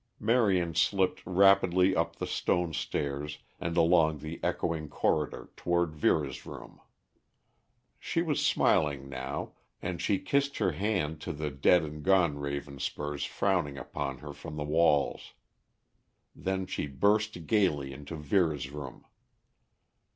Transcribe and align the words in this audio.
Marion 0.19 0.73
slipped 0.73 1.21
rapidly 1.27 1.89
away 1.91 1.95
up 1.95 2.15
the 2.15 2.25
stone 2.25 2.73
stairs 2.73 3.37
and 3.59 3.77
along 3.77 4.17
the 4.17 4.39
echoing 4.41 4.89
corridor 4.89 5.51
toward 5.55 5.93
Vera's 5.93 6.43
room. 6.43 6.81
She 7.99 8.23
was 8.23 8.43
smiling 8.43 9.09
now, 9.09 9.51
and 9.79 10.01
she 10.01 10.17
kissed 10.17 10.57
her 10.57 10.71
hand 10.71 11.21
to 11.21 11.31
the 11.31 11.51
dead 11.51 11.83
and 11.83 12.01
gone 12.01 12.39
Ravenspurs 12.39 13.27
frowning 13.27 13.77
upon 13.77 14.17
her 14.17 14.33
from 14.33 14.55
the 14.55 14.63
walls. 14.63 15.33
Then 16.35 16.65
she 16.65 16.87
burst 16.87 17.45
gaily 17.45 17.93
into 17.93 18.15
Vera's 18.15 18.71
room. 18.71 19.05